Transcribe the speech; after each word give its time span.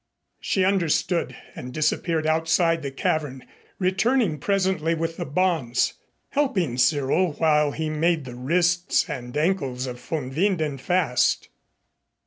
She 0.39 0.65
understood 0.65 1.35
and 1.53 1.71
disappeared 1.71 2.25
outside 2.25 2.81
the 2.81 2.89
cavern, 2.89 3.45
returning 3.77 4.39
presently 4.39 4.95
with 4.95 5.17
the 5.17 5.27
bonds, 5.27 5.93
helping 6.29 6.79
Cyril 6.79 7.33
while 7.33 7.69
he 7.73 7.87
made 7.87 8.25
the 8.25 8.33
wrists 8.33 9.07
and 9.07 9.37
ankles 9.37 9.85
of 9.85 9.99
von 10.01 10.31
Winden 10.33 10.79
fast. 10.79 11.49